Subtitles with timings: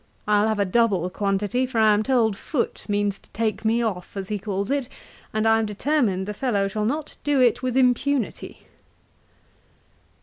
[0.27, 4.17] I'll have a double quantity; for I am told Foote means to take me off,
[4.17, 4.89] as he calls it,
[5.31, 8.65] and I am determined the fellow shall not do it with impunity.'